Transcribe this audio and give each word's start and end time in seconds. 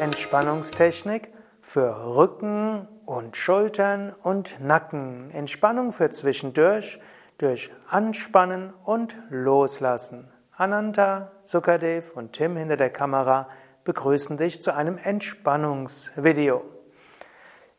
Entspannungstechnik 0.00 1.30
für 1.60 2.16
Rücken 2.16 2.88
und 3.04 3.36
Schultern 3.36 4.14
und 4.22 4.60
Nacken. 4.60 5.30
Entspannung 5.30 5.92
für 5.92 6.08
zwischendurch 6.10 6.98
durch 7.36 7.70
Anspannen 7.86 8.72
und 8.84 9.16
Loslassen. 9.28 10.32
Ananta, 10.52 11.32
Sukadev 11.42 12.12
und 12.14 12.32
Tim 12.32 12.56
hinter 12.56 12.76
der 12.76 12.90
Kamera 12.90 13.48
begrüßen 13.84 14.38
dich 14.38 14.62
zu 14.62 14.74
einem 14.74 14.96
Entspannungsvideo. 14.96 16.64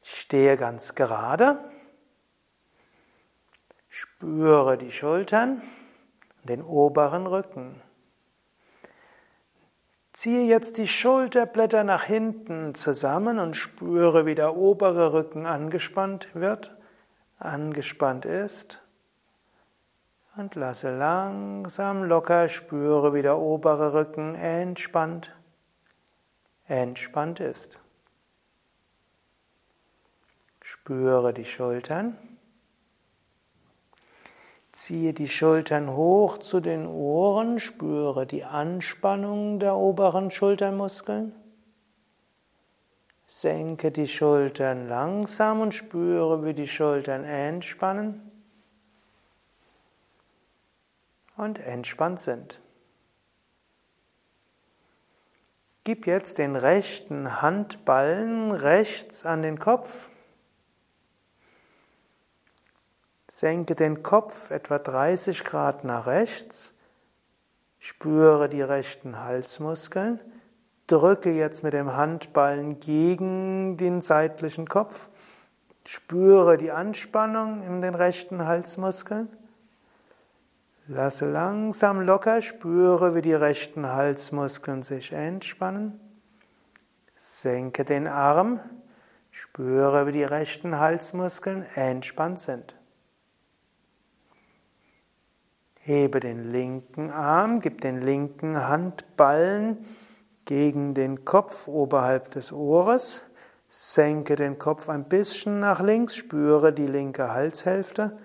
Stehe 0.01 0.57
ganz 0.57 0.95
gerade, 0.95 1.57
spüre 3.89 4.77
die 4.77 4.91
Schultern, 4.91 5.61
den 6.43 6.61
oberen 6.61 7.27
Rücken. 7.27 7.81
Ziehe 10.19 10.47
jetzt 10.47 10.77
die 10.77 10.87
Schulterblätter 10.89 11.85
nach 11.85 12.03
hinten 12.03 12.75
zusammen 12.75 13.39
und 13.39 13.55
spüre, 13.55 14.25
wie 14.25 14.35
der 14.35 14.57
obere 14.57 15.13
Rücken 15.13 15.45
angespannt 15.45 16.35
wird, 16.35 16.75
angespannt 17.37 18.25
ist. 18.25 18.81
Und 20.35 20.55
lasse 20.55 20.93
langsam 20.93 22.03
locker, 22.03 22.49
spüre, 22.49 23.13
wie 23.13 23.21
der 23.21 23.37
obere 23.37 23.93
Rücken 23.93 24.35
entspannt, 24.35 25.33
entspannt 26.67 27.39
ist. 27.39 27.79
Spüre 30.59 31.33
die 31.33 31.45
Schultern. 31.45 32.17
Ziehe 34.89 35.13
die 35.13 35.27
Schultern 35.27 35.91
hoch 35.91 36.39
zu 36.39 36.61
den 36.61 36.87
Ohren, 36.87 37.59
spüre 37.59 38.25
die 38.25 38.43
Anspannung 38.43 39.59
der 39.59 39.75
oberen 39.75 40.31
Schultermuskeln. 40.31 41.31
Senke 43.27 43.91
die 43.91 44.07
Schultern 44.07 44.87
langsam 44.87 45.61
und 45.61 45.75
spüre, 45.75 46.43
wie 46.43 46.55
die 46.55 46.67
Schultern 46.67 47.23
entspannen 47.23 48.31
und 51.37 51.59
entspannt 51.59 52.19
sind. 52.19 52.59
Gib 55.83 56.07
jetzt 56.07 56.39
den 56.39 56.55
rechten 56.55 57.43
Handballen 57.43 58.51
rechts 58.51 59.23
an 59.23 59.43
den 59.43 59.59
Kopf. 59.59 60.09
Senke 63.39 63.73
den 63.73 64.03
Kopf 64.03 64.51
etwa 64.51 64.79
30 64.79 65.45
Grad 65.45 65.85
nach 65.85 66.07
rechts. 66.07 66.73
Spüre 67.77 68.49
die 68.49 68.61
rechten 68.61 69.23
Halsmuskeln. 69.23 70.19
Drücke 70.87 71.31
jetzt 71.31 71.63
mit 71.63 71.71
dem 71.71 71.95
Handballen 71.95 72.81
gegen 72.81 73.77
den 73.77 74.01
seitlichen 74.01 74.67
Kopf. 74.67 75.07
Spüre 75.85 76.57
die 76.57 76.71
Anspannung 76.71 77.63
in 77.63 77.79
den 77.79 77.95
rechten 77.95 78.45
Halsmuskeln. 78.45 79.29
Lasse 80.87 81.31
langsam 81.31 82.01
locker, 82.01 82.41
spüre, 82.41 83.15
wie 83.15 83.21
die 83.21 83.33
rechten 83.33 83.87
Halsmuskeln 83.87 84.83
sich 84.83 85.13
entspannen. 85.13 85.97
Senke 87.15 87.85
den 87.85 88.05
Arm, 88.05 88.59
spüre, 89.31 90.07
wie 90.07 90.11
die 90.11 90.25
rechten 90.25 90.77
Halsmuskeln 90.77 91.65
entspannt 91.75 92.41
sind. 92.41 92.75
Hebe 95.81 96.19
den 96.19 96.51
linken 96.51 97.09
Arm, 97.09 97.61
gib 97.61 97.81
den 97.81 98.01
linken 98.01 98.67
Handballen 98.67 99.77
gegen 100.43 100.93
den 100.93 101.23
Kopf 101.23 101.67
oberhalb 101.67 102.31
des 102.31 102.51
Ohres, 102.51 103.23
senke 103.69 104.35
den 104.35 104.57
Kopf 104.59 104.89
ein 104.89 105.07
bisschen 105.07 105.59
nach 105.59 105.79
links, 105.79 106.15
spüre 106.15 106.73
die 106.73 106.87
linke 106.87 107.31
Halshälfte, 107.31 108.17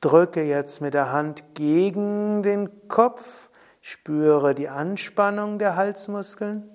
drücke 0.00 0.42
jetzt 0.42 0.82
mit 0.82 0.92
der 0.92 1.12
Hand 1.12 1.54
gegen 1.54 2.42
den 2.42 2.88
Kopf, 2.88 3.48
spüre 3.80 4.54
die 4.54 4.68
Anspannung 4.68 5.58
der 5.58 5.76
Halsmuskeln. 5.76 6.68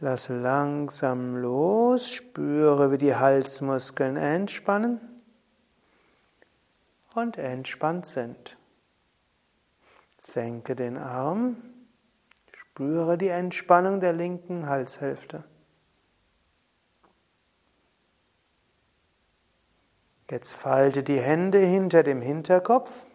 Lasse 0.00 0.38
langsam 0.38 1.36
los, 1.36 2.08
spüre, 2.08 2.90
wie 2.90 2.98
die 2.98 3.16
Halsmuskeln 3.16 4.16
entspannen 4.16 5.07
und 7.18 7.36
entspannt 7.36 8.06
sind. 8.06 8.56
Senke 10.18 10.74
den 10.74 10.96
Arm, 10.96 11.56
spüre 12.52 13.18
die 13.18 13.28
Entspannung 13.28 14.00
der 14.00 14.12
linken 14.12 14.68
Halshälfte. 14.68 15.44
Jetzt 20.30 20.54
falte 20.54 21.02
die 21.02 21.20
Hände 21.20 21.58
hinter 21.58 22.02
dem 22.02 22.20
Hinterkopf. 22.20 23.06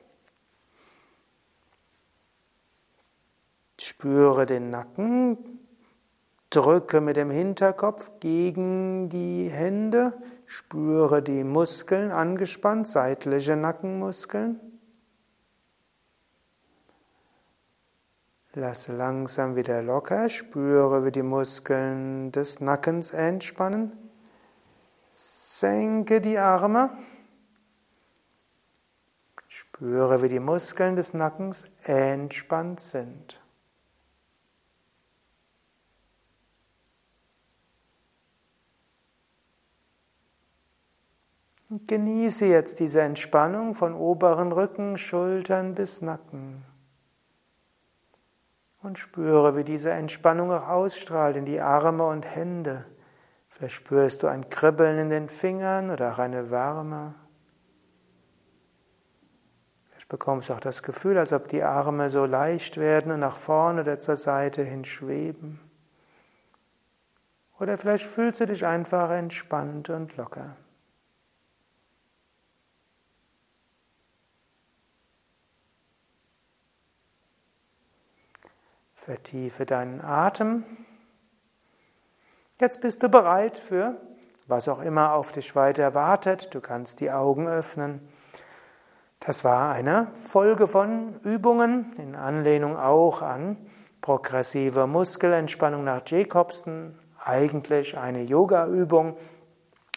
Spüre 3.80 4.46
den 4.46 4.70
Nacken, 4.70 5.60
drücke 6.50 7.02
mit 7.02 7.18
dem 7.18 7.30
Hinterkopf 7.30 8.12
gegen 8.20 9.10
die 9.10 9.50
Hände, 9.50 10.22
Spüre 10.56 11.24
die 11.24 11.44
Muskeln 11.44 12.12
angespannt, 12.12 12.88
seitliche 12.88 13.56
Nackenmuskeln. 13.56 14.60
Lasse 18.54 18.96
langsam 18.96 19.56
wieder 19.56 19.82
locker, 19.82 20.30
spüre, 20.30 21.06
wie 21.06 21.12
die 21.12 21.24
Muskeln 21.24 22.32
des 22.32 22.60
Nackens 22.60 23.14
entspannen. 23.14 23.98
Senke 25.14 26.22
die 26.22 26.38
Arme. 26.38 26.92
Spüre, 29.48 30.22
wie 30.22 30.30
die 30.30 30.40
Muskeln 30.40 30.96
des 30.96 31.16
Nackens 31.16 31.66
entspannt 31.84 32.80
sind. 32.80 33.43
Genieße 41.88 42.46
jetzt 42.46 42.80
diese 42.80 43.02
Entspannung 43.02 43.74
von 43.74 43.94
oberen 43.94 44.52
Rücken, 44.52 44.98
Schultern 44.98 45.76
bis 45.76 46.02
Nacken. 46.02 46.66
Und 48.82 49.00
spüre, 49.00 49.56
wie 49.56 49.64
diese 49.64 49.92
Entspannung 49.92 50.52
auch 50.52 50.68
ausstrahlt 50.68 51.38
in 51.38 51.46
die 51.46 51.62
Arme 51.62 52.06
und 52.06 52.26
Hände. 52.26 52.86
Vielleicht 53.48 53.76
spürst 53.76 54.24
du 54.24 54.28
ein 54.28 54.50
Kribbeln 54.50 54.98
in 54.98 55.10
den 55.10 55.30
Fingern 55.30 55.90
oder 55.90 56.14
auch 56.14 56.20
eine 56.20 56.52
Wärme. 56.52 57.16
Vielleicht 59.90 60.10
bekommst 60.10 60.50
du 60.50 60.54
auch 60.54 60.60
das 60.60 60.84
Gefühl, 60.84 61.18
als 61.18 61.32
ob 61.32 61.48
die 61.48 61.64
Arme 61.64 62.10
so 62.10 62.26
leicht 62.26 62.78
werden 62.78 63.12
und 63.12 63.22
nach 63.22 63.38
vorne 63.38 63.82
oder 63.82 64.00
zur 64.00 64.18
Seite 64.18 64.64
hin 64.64 64.84
schweben. 64.84 65.60
Oder 67.60 67.78
vielleicht 67.78 68.06
fühlst 68.06 68.42
du 68.42 68.48
dich 68.48 68.66
einfach 68.66 69.12
entspannt 69.12 69.90
und 69.90 70.18
locker. 70.18 70.58
Vertiefe 79.04 79.66
deinen 79.66 80.00
Atem. 80.00 80.64
Jetzt 82.62 82.80
bist 82.80 83.04
du 83.04 83.10
bereit 83.10 83.60
für 83.60 83.98
was 84.48 84.70
auch 84.70 84.82
immer 84.82 85.14
auf 85.14 85.34
dich 85.34 85.58
weiter 85.58 85.94
wartet. 85.94 86.56
Du 86.56 86.62
kannst 86.62 87.02
die 87.02 87.12
Augen 87.12 87.46
öffnen. 87.46 88.08
Das 89.20 89.44
war 89.44 89.74
eine 89.74 90.08
Folge 90.16 90.68
von 90.68 91.20
Übungen 91.24 91.92
in 91.98 92.16
Anlehnung 92.16 92.78
auch 92.78 93.22
an 93.22 93.58
progressive 94.00 94.88
Muskelentspannung 94.88 95.84
nach 95.84 96.04
Jacobson. 96.06 96.98
Eigentlich 97.22 97.98
eine 97.98 98.22
Yoga-Übung, 98.22 99.18